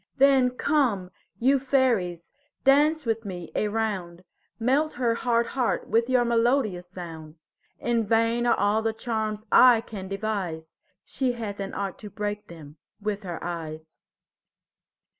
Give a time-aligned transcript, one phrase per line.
[0.17, 4.23] Then come, you fairies, dance with me a round;
[4.59, 7.35] Melt her hard heart with your melodious sound.
[7.77, 10.75] In vain are all the charms I can devise;
[11.05, 13.99] She hath an art to break them with her eyes.